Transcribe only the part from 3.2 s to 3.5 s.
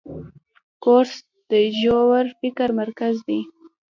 دی.